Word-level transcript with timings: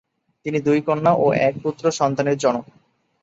তিনি 0.45 0.59
দুই 0.59 0.79
কন্যা 0.81 1.11
ও 1.15 1.27
এক 1.47 1.53
পুত্র 1.63 1.83
সন্তানের 1.91 2.37
জনক। 2.37 2.65